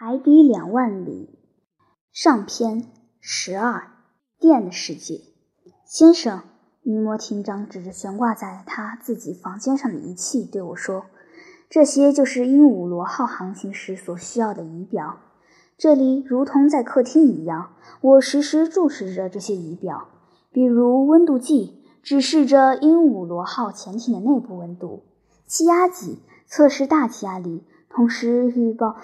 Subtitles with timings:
[0.00, 1.28] 海底两万里
[2.12, 2.86] 上篇
[3.18, 3.90] 十二
[4.38, 5.22] 电的世界，
[5.84, 6.42] 先生，
[6.84, 11.06] 尼摩艇长指着悬挂在他自己房间上的仪器对我说
[11.68, 15.18] ：“这些就是鹦鹉螺号航行时所需要的仪表。
[15.76, 20.06] 这里如同在客厅一样，我时时注视着这些仪表，
[20.52, 25.02] 比如温度计指示着鹦鹉螺号潜艇的内部温度，
[25.44, 28.94] 气压计测试大气压力，同时预报。”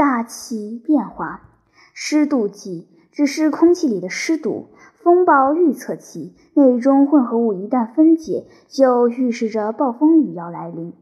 [0.00, 1.42] 大气变化，
[1.92, 10.94] 湿度计只是空气里的湿度；风暴预测器内中混合物一旦分解，就预示着暴风雨要来临。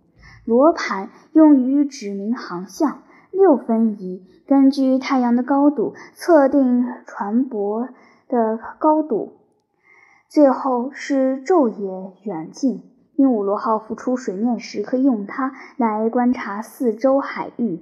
[0.45, 7.91] 罗盘用于指明航向，六分仪根据太阳的高度测定船舶
[8.27, 9.35] 的高度。
[10.29, 12.83] 最后是昼夜远近。
[13.15, 17.79] 鹦鹉螺号浮出水面时，可以用它来观察四周海域。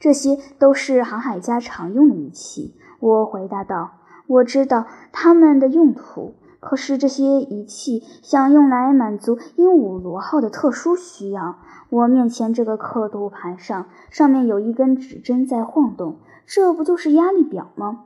[0.00, 3.90] 这些都是航海家常用的仪器，我回答道
[4.28, 11.56] ：“我知道它们的用途，可是这些仪器想用来满足鹦鹉螺号的特殊需要。
[11.90, 18.04] 我面前这个刻度盘上，上面有一根指针在晃动，这不就是压力表吗？”“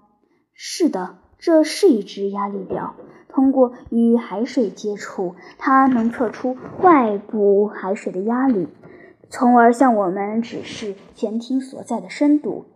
[0.55, 2.95] 是的，这是一只压力表。
[3.29, 8.69] 通过与海水接触，它能测出外部海水的压力。”
[9.33, 12.67] 从而向我们指示潜艇所在的深度。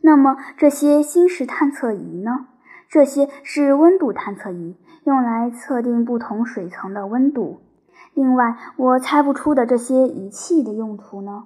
[0.00, 2.48] 那么这些新式探测仪呢？
[2.88, 7.60] 这些是温度探测仪，用来测定不同水层的温度。
[8.12, 11.44] 另外，我猜不出的这些仪器的用途呢？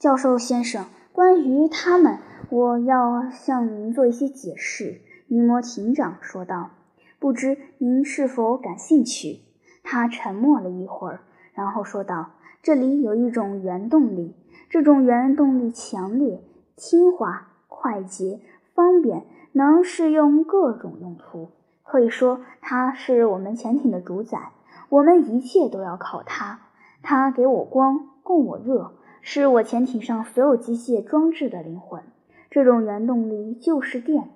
[0.00, 2.18] 教授先生，关于它们，
[2.50, 6.70] 我要向您做一些解释。”尼摩艇长说道。
[7.20, 9.42] “不知您是否感兴趣？”
[9.84, 11.20] 他沉默了一会儿，
[11.54, 12.30] 然后说道。
[12.62, 14.34] 这里有一种原动力，
[14.68, 16.42] 这种原动力强烈、
[16.76, 18.40] 轻滑、快捷、
[18.74, 21.50] 方便，能适用各种用途。
[21.82, 24.52] 可以说，它是我们潜艇的主宰。
[24.90, 26.60] 我们一切都要靠它。
[27.02, 32.02] 它给我光，供我热，是我潜艇上所有机械装置的灵魂。
[32.50, 34.30] 这种原动力就是电。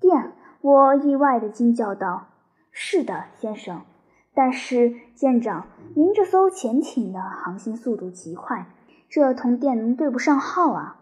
[0.00, 0.32] 电！
[0.60, 2.28] 我意外地惊叫道
[2.70, 3.82] ：“是的，先生。”
[4.34, 8.66] 但是，舰长，您这艘潜艇的航行速度极快，
[9.08, 11.00] 这同电能对不上号啊！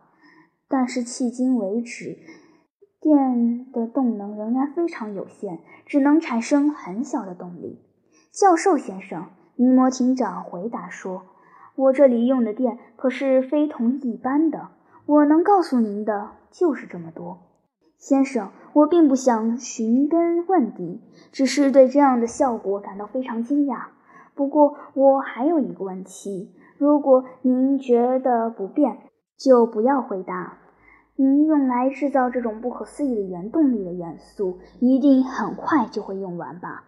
[0.68, 2.18] 但是迄今为止，
[3.00, 7.80] 电的动能仍然非常有限，只能产生很小的动力。
[8.32, 9.26] 教授先生，
[9.56, 11.22] 尼摩艇长回答说
[11.76, 14.70] ：“我这里用的电可是非同一般的，
[15.06, 17.38] 我能告诉您的就是这么多。”
[18.00, 21.02] 先生，我并不想寻根问底，
[21.32, 23.88] 只是对这样的效果感到非常惊讶。
[24.34, 28.96] 不过，我还有一个问题，如果您觉得不便，
[29.36, 30.56] 就不要回答。
[31.16, 36.84] 您用来制造这种不可思议的原动力的元素，一定很快就会用完吧？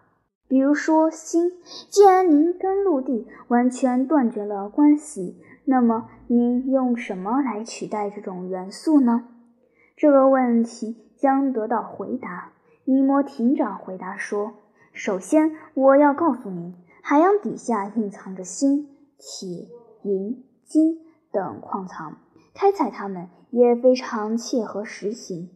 [0.49, 1.51] 比如说锌。
[1.91, 5.37] 既然您跟陆地完全断绝了关系，
[5.67, 9.29] 那么您用什么来取代这种元素呢？
[10.03, 12.51] 这个问题将得到回答。
[12.85, 14.55] 尼摩艇长回答说
[14.93, 16.75] ：“首先，我要告诉您，
[17.05, 19.69] 海洋底下蕴藏着锌、铁、
[20.03, 20.99] 银、金
[21.31, 22.17] 等矿藏，
[22.53, 25.51] 开采它们也非常切合实情。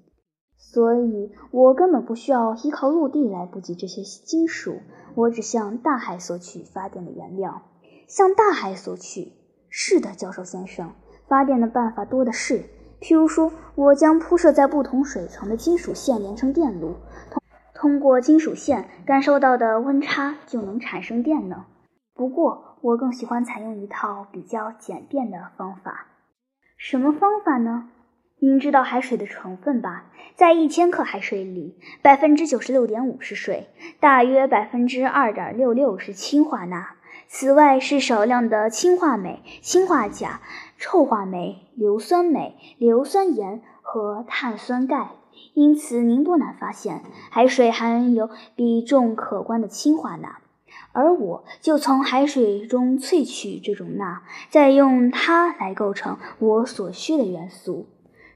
[0.56, 4.78] 所以我根本不需要依靠陆地来补给这些金属，
[5.16, 7.62] 我只向大海索取发电的原料。
[8.06, 9.32] 向大海索取？
[9.68, 10.92] 是的，教授先生，
[11.26, 12.66] 发电的办法多的是。”
[13.00, 16.96] 譬如说，我将铺设在不同水层的金属线连成电路，
[17.30, 17.42] 通
[17.74, 21.64] 通过金属线感受到的温差就能产生电能。
[22.14, 26.06] 不过，我更喜欢采用一套比较简便的方法。
[26.78, 27.90] 什么方法呢？
[28.38, 30.06] 您知道海水的成分吧？
[30.34, 33.68] 在一千克海水里，百分之九十六点五是水，
[33.98, 36.96] 大约百分之二点六六是氢化钠。
[37.28, 40.40] 此外是少量的氢化镁、氢化钾、
[40.78, 45.10] 臭化镁、硫酸镁、硫酸盐和碳酸钙。
[45.54, 50.38] 因此，您不难发现，海水含有比重可观的氢化钠，
[50.92, 57.86] 而我就从海水中萃取这种钠，再用它来构成我所需的元素。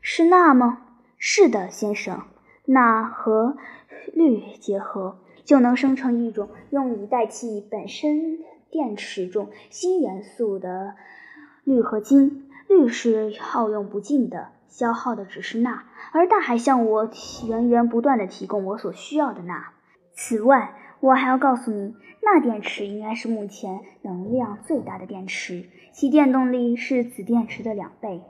[0.00, 0.82] 是钠吗？
[1.18, 2.22] 是的，先生。
[2.66, 3.56] 钠和
[4.12, 8.38] 氯结合，就能生成一种用以代替本身。
[8.70, 10.94] 电池中锌元素的
[11.70, 17.08] 氯合金，氯是耗用不尽的，消耗的只是钠，而大海向我
[17.46, 19.68] 源源不断地提供我所需要的钠。
[20.12, 21.94] 此外，我还要告诉你，
[22.24, 28.22] 钠电池应该是目前能量最大的电池，其电动力是子电池的两倍。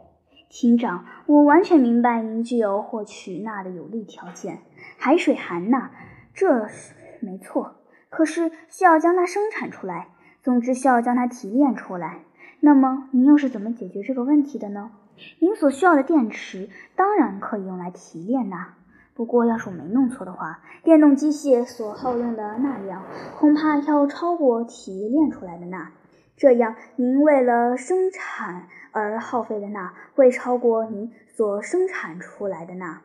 [0.50, 4.58] 厅长，我完全明白您具有获取钠的有利条件。
[4.98, 5.90] 海水含钠，
[6.34, 7.76] 这是没错。
[8.10, 10.08] 可是需要将它生产出来，
[10.42, 12.18] 总之需要将它提炼出来。
[12.60, 14.90] 那么您又是怎么解决这个问题的呢？
[15.38, 18.74] 您所需要的电池当然可以用来提炼钠。
[19.14, 23.02] 不过，要是我没弄错的话，电动机械所耗用的钠量
[23.38, 25.90] 恐怕要超过提炼出来的钠。
[26.36, 33.02] 这样，您为了生产而耗费的钠会超过您所生产出来的钠。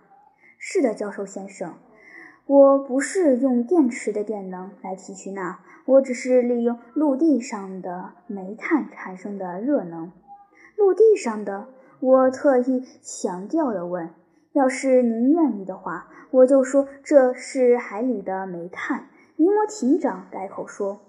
[0.58, 1.74] 是的，教授先生，
[2.46, 10.12] 我不是用电池的电能来提取钠，我只是利用陆地上的煤炭产生的热能。
[10.76, 11.68] 陆地上的，
[12.00, 14.10] 我特意强调地问。
[14.54, 19.10] 要是您愿意的话，我就说这是海里的煤炭。
[19.36, 21.02] 尼摩艇长改口说：“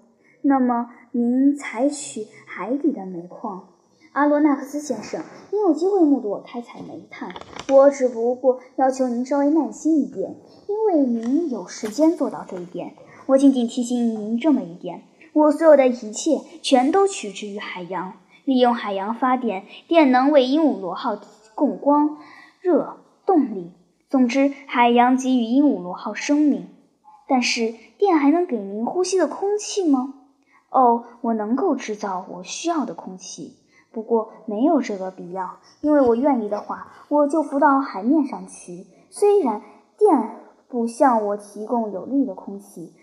[0.43, 3.69] 那么您采取海底的煤矿。”
[4.13, 5.21] 阿罗纳克斯先生，
[5.51, 7.31] 您有机会目睹我开采煤炭。
[7.69, 10.35] 我只不过要求您稍微耐心一点，
[10.67, 12.95] 因为您有时间做到这一点。
[13.27, 15.03] 我仅仅提醒您这么一点：
[15.33, 18.13] 我所有的一切全都取之于海洋，
[18.45, 22.17] 利用海洋发电，电能为鹦鹉螺号提供光、
[22.61, 22.97] 热。
[23.25, 23.73] 动力。
[24.09, 26.69] 总之，海洋给予鹦鹉螺号生命。
[27.27, 30.13] 但是，电还能给您呼吸的空气吗？
[30.69, 33.57] 哦，我能够制造我需要的空气，
[33.91, 38.87] 不过没有这个必要，因为我愿意的话，我就浮到海面上去。
[39.09, 39.61] 虽然
[39.97, 40.37] 电
[40.69, 42.93] 不向我提供有力的空气，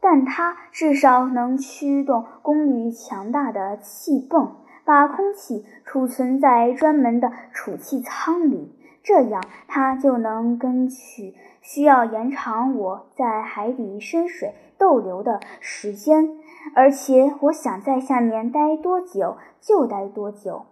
[0.00, 8.76] 但它至少能驱动功率强大的气泵，把空气储存在专门的储气舱里。
[9.02, 16.28] 这样，它就能根据需要延长我在海底深水逗留的时间，
[16.74, 20.66] 而且我想在下面待多久就待多久。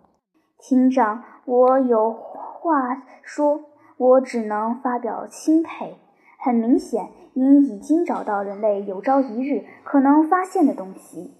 [0.59, 3.61] 厅长，我有话说，
[3.97, 5.97] 我只能发表钦佩。
[6.41, 11.35] 很明显，您已经找到人类有朝一日可能发现的东西，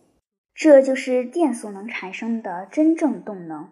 [0.55, 3.69] 这就是电所能产生的真正动能。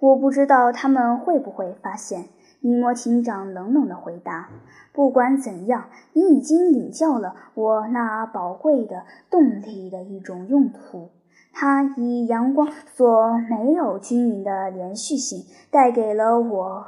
[0.00, 2.24] 我不知道他们会不会发现。
[2.60, 4.48] 尼摩艇长冷冷地回答
[4.92, 11.10] ：“不管怎样，你已经领教了我那宝贵的动力的一种用途。
[11.52, 16.86] 它以阳光所没有均匀的连续性带给了我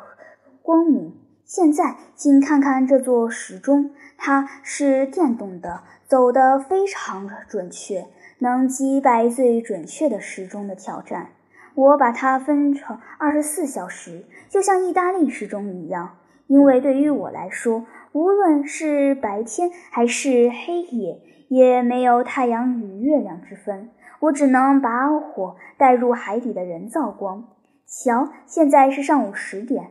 [0.63, 1.13] 光明。
[1.47, 8.09] 现在，请看看这座时钟，它是电动的，走得非常准确，
[8.41, 11.29] 能击败最准确的时钟的挑战。”
[11.77, 16.17] 我把它分成二十四小时，就像意大利时钟一样，
[16.49, 23.91] 因为对于我来说，无论是白天还是黑夜，也没有太阳与月亮之分。
[24.19, 27.45] 我只能把火带入海底的人造光。
[27.87, 29.91] 瞧，现在是上午十点，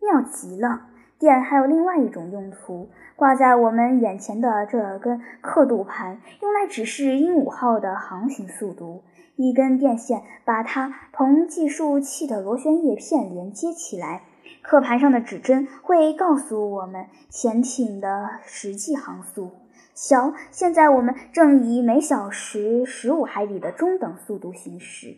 [0.00, 0.86] 妙极了！
[1.18, 9.02] 电还有另外一种用途，挂在我们眼前的这根刻度盘，用来指示鹦鹉号的航行速度。
[9.34, 14.22] 一根电线把它同计数器的螺旋叶片连接起来，
[14.62, 19.50] 刻盘上的指针会告诉我们潜艇的实际航速。
[19.94, 25.16] 瞧，现在我们正以每小时十五海里的中等速度行驶，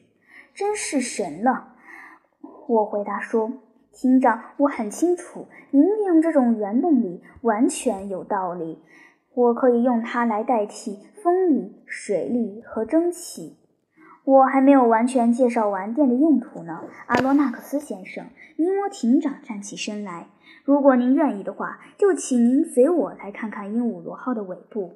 [0.54, 1.74] 真是神了！
[2.66, 3.52] 我回答说
[4.00, 8.78] ：“厅长，我很清楚，您利用这种原动力完全有道理。
[9.34, 13.58] 我可以用它来代替风力、水力和蒸汽。”
[14.24, 18.24] 我还没有完全介绍完电的用途呢，阿罗纳克斯先生。
[18.56, 20.28] 尼摩艇长站起身来，
[20.64, 24.92] 如果您愿意的话，就请您随我来看看鹦鹉螺号的尾部。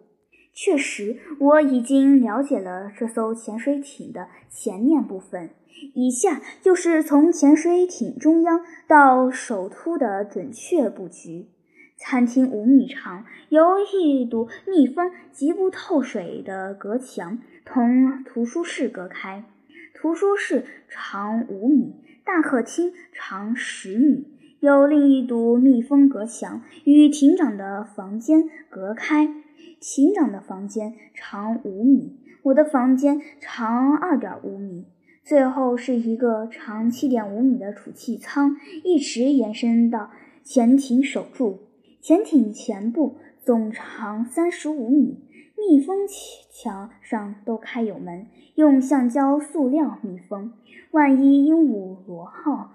[0.54, 5.50] 确实，我已经了解了这艘潜水艇的前面部分。
[5.94, 11.48] 以下就是从潜水艇中央到首突的准确布局。
[11.96, 19.44] 餐厅五米长，由一堵密封、极不透水的隔墙同图书室隔开。
[19.94, 24.26] 图书室长五米，大客厅长十米，
[24.60, 29.28] 有另一堵密封隔墙与艇长的房间隔开。
[29.80, 34.84] 艇长的房间长五米，我的房间长二点五米。
[35.24, 40.10] 最后是一个长七点五米的储气舱，一直延伸到
[40.42, 41.60] 潜艇首柱。
[42.02, 45.24] 潜艇前部总长三十五米，
[45.56, 46.00] 密封
[46.52, 48.26] 墙上都开有门，
[48.56, 50.52] 用橡胶塑料密封。
[50.90, 52.72] 万一鹦鹉螺号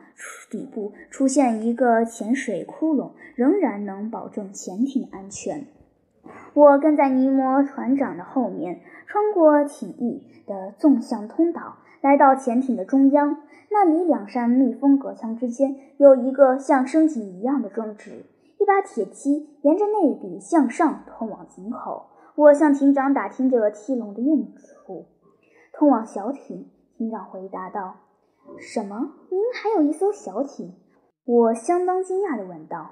[0.49, 5.67] 底部出现一个潜水窟窿，仍然能保证潜艇安全。
[6.55, 18.25] 我跟在尼摩船长的后面，穿过艇翼的纵向通道，来到潜艇的中央，那里两扇密封隔墙之间有一个像升井一样的装置，
[18.57, 22.07] 一把铁梯沿着内壁向上通往井口。
[22.35, 25.07] 我向艇长打听着梯笼的用处。
[25.73, 27.97] 通往小艇，艇长回答道
[28.57, 29.11] ：“什么？
[29.29, 30.73] 您还有一艘小艇？”
[31.25, 32.91] 我相当惊讶地问道：“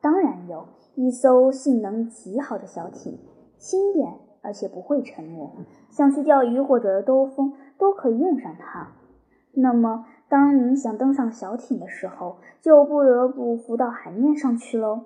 [0.00, 3.18] 当然有一艘性能极好的小艇，
[3.58, 4.14] 轻便
[4.46, 5.50] 而且不会沉没，
[5.90, 8.92] 想去钓鱼或者兜风都可以用上它。
[9.52, 15.00] 那么，当您想登上小艇的时候，就不得不浮到海面上去喽？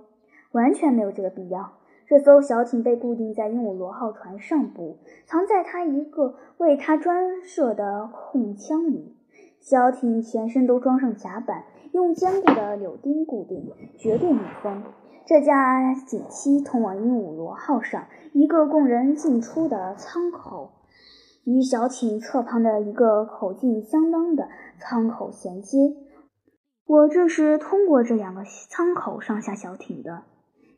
[0.52, 1.72] 完全没有这个必要。
[2.06, 9.16] 这艘小艇被固定在鹦鹉螺号船上部，藏在它一个为它专设的空腔里。
[9.58, 13.68] 小艇全身都装上甲板。”用坚固的柳钉固定，
[13.98, 14.80] 绝对密封。
[15.30, 20.72] 这架井梯通往鹦鹉螺号上一个供人进出的舱口，
[21.44, 24.48] 与小艇侧旁的一个口径相当的
[24.80, 25.78] 舱口衔接。
[26.84, 30.24] 我正是通过这两个舱口上下小艇的。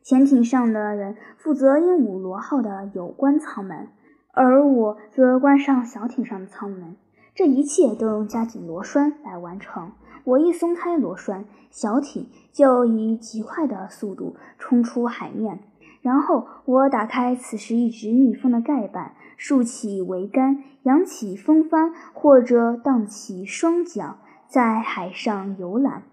[0.03, 3.87] 潜艇上的人负责鹦鹉螺号的有关舱门，
[4.35, 6.95] 而我则关上小艇上的舱门。
[7.33, 9.93] 这一切都用加紧螺栓来完成。
[10.25, 15.59] 我一松开螺栓，小艇就以极快的速度冲出海面。
[16.01, 26.03] 然后我打开此时一直密封的盖板，竖起桅杆，扬起风帆，或者荡起双桨，在海上游览。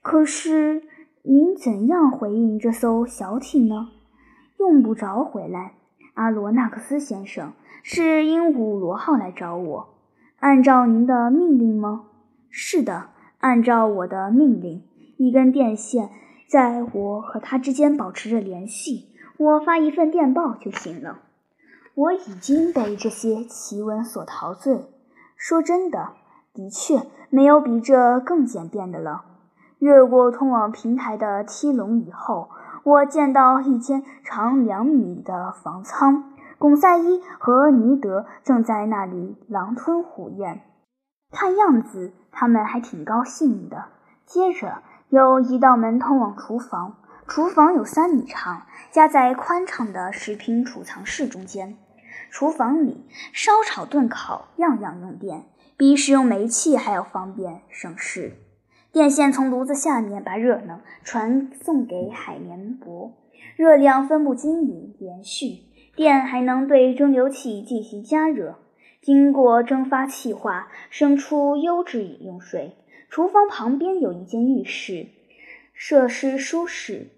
[0.00, 0.82] 可是
[1.22, 3.88] 您怎样回应这艘小艇呢？
[4.58, 5.74] 用不着回来，
[6.14, 7.52] 阿罗纳克斯先生，
[7.82, 9.88] 是鹦鹉螺号来找我，
[10.38, 12.06] 按照您的命令吗？
[12.50, 14.82] 是的，按照我的命令，
[15.16, 16.10] 一根电线
[16.48, 19.08] 在我和他之间保持着联系。
[19.36, 21.20] 我发一份电报就行了。
[21.94, 24.86] 我已经被这些奇闻所陶醉。
[25.36, 26.14] 说真的，
[26.52, 29.24] 的确没有比这更简便的了。
[29.78, 32.50] 越过通往平台的梯笼以后，
[32.82, 40.62] 我见到一间长两米的房舱，巩赛伊和尼德正在那里狼吞虎咽。
[41.30, 43.86] 看样子他们还挺高兴的。
[44.24, 51.76] 接着有一道门通往厨房，厨房有三米长，夹在宽敞的食品储藏室中间。
[52.30, 58.34] 厨房里烧炒炖烤样样用电，比使用煤气还要方便省事。
[58.92, 63.14] 电线从炉子下面把热能传送给海绵薄，
[63.56, 65.64] 热量分布均匀连续，
[65.96, 68.60] 电还能对蒸馏器进行加热。
[69.00, 72.76] 经过蒸发气化，生出优质饮用水。
[73.08, 75.06] 厨房旁边有一间浴室，
[75.72, 77.08] 设施舒适，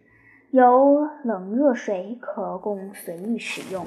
[0.50, 3.86] 有冷热水可供随意使用。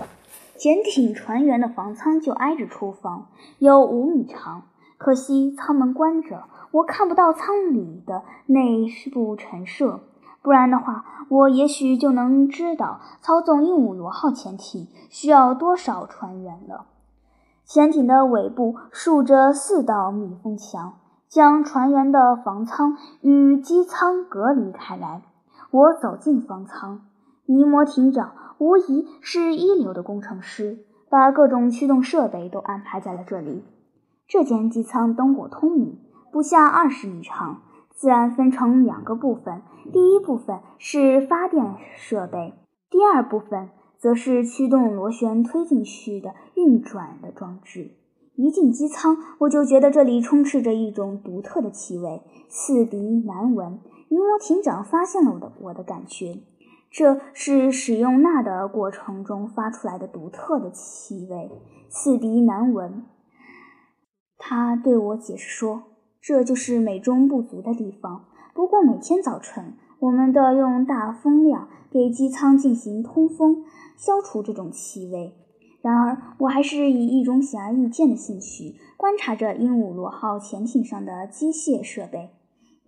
[0.57, 4.63] 潜艇船员的房舱就挨着厨房，有五米长。
[4.97, 10.01] 可惜舱门关着，我看不到舱里的内部陈设。
[10.41, 16.85] 不然的话，我也许就能知道操纵鹦鹉螺号潜艇需要多少船员了。
[17.65, 20.95] 潜艇的尾部竖着四道密封墙，
[21.29, 25.23] 将船员的房舱与机舱隔离开来。
[25.71, 27.01] 我走进房舱，
[27.45, 33.63] 尼摩艇长无疑是一流的工程师，把各种驱动设备都安排在了这里。
[34.27, 35.99] 这间机舱灯火通明，
[36.31, 39.61] 不下二十米长，自然分成两个部分。
[39.91, 42.53] 第一部分是发电设备，
[42.89, 43.69] 第二部分。
[44.03, 47.91] 则是驱动螺旋推进去的运转的装置。
[48.35, 53.79] 一进机舱，我就觉得这里充斥着一种独特的气味，刺鼻难闻。
[54.09, 56.39] 尼摩艇长发现了我的我的感觉，
[56.91, 61.49] 这是使用钠的过程中发出来的独特的气味，
[61.87, 63.05] 刺鼻难闻。
[64.37, 65.83] 他对我解释说
[66.19, 68.25] ：“这就是美中不足的地方。
[68.53, 73.63] 不过每天早晨，我们都要用大风量给机舱进行通风。”
[73.95, 75.33] 消除这种气味。
[75.81, 82.31] 然而，我还是以一种显而易见的兴趣观察着鹦鹉螺号潜艇上的机械设备。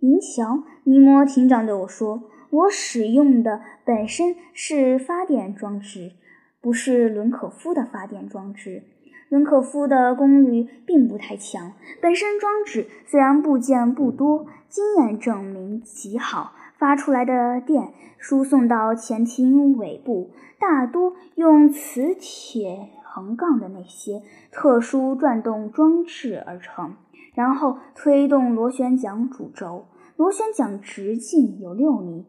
[0.00, 6.12] 您瞧，尼摩艇长对我说：“我使用的本身是发电装置，
[6.60, 8.82] 不是伦可夫的发电装置。
[9.28, 26.96] 伦可夫的功率并不太强，本身装置虽然部件不多，经验证明极好。”发出来的电输送到潜艇尾部，大多用磁铁横杠的那些特殊转动装置而成，
[27.34, 29.86] 然后推动螺旋桨主轴。
[30.16, 32.24] 螺旋桨直径有六米，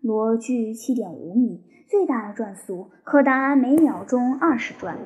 [0.00, 4.98] 螺距七点五米，最大的转速可达每秒钟二十转。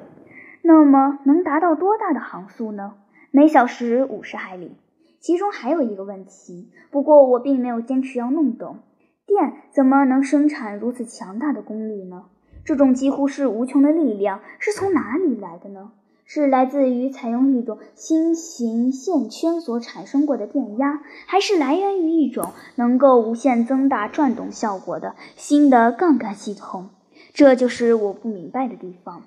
[0.62, 2.94] 那么能达到多大的航速呢？
[3.30, 4.76] 每小时五十海里。
[5.22, 8.80] 其中还有一个问题，不过我并没有坚持要弄懂：
[9.24, 12.24] 电怎么能生产如此强大的功率呢？
[12.64, 15.92] 这种几乎是无穷的力量是从哪里来的呢？
[16.24, 26.90] 是来自于采用一种新型线圈所产生过的电压，还是来源于一种能够无限增大转动效果的新的杠杆系统？
[27.32, 29.22] 这就是我不明白的地方。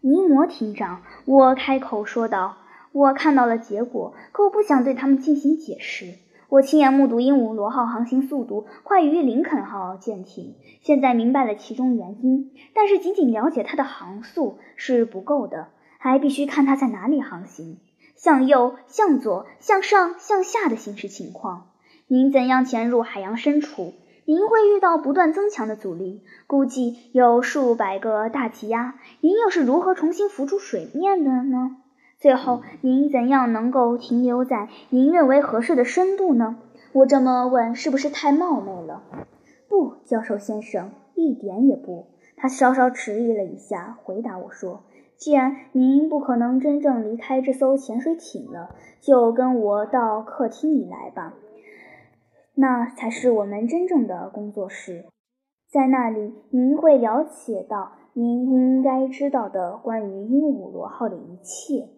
[0.00, 2.56] 尼摩厅长，我开口说道
[2.92, 6.14] ：“我看到了结果，可我不想对他们进行解释。
[6.48, 12.52] 我亲眼目睹鹦鹉螺号航行速度快于林肯号舰艇，现在明白了其中原因。
[12.74, 15.68] 但是仅仅了解它的航速是不够的。”
[16.02, 17.78] 还必须看它在哪里航行，
[18.16, 21.68] 向右、向左、向上、向下的行驶情况。
[22.08, 23.94] 您怎样潜入海洋深处？
[24.24, 28.96] 您会遇到不断增强的阻力，估计有数百个大气压。
[29.20, 31.76] 您又是如何重新浮出水面的呢？
[32.22, 36.56] 最后，您怎样能够停留在您认为合适的深度呢？
[36.92, 39.02] 我这么问是不是太冒昧了？
[39.68, 42.06] 不，教授先生，一点也不。
[42.36, 44.84] 他稍稍迟疑了一下，回答我说。
[45.16, 51.34] 既然您不可能真正离开这艘潜水艇了，就跟我到客厅里来吧，
[52.54, 55.06] 那才是我们真正的工作室。
[55.68, 61.88] 在那里，您会了解到您应该知道的关于鹦鹉螺号的一切。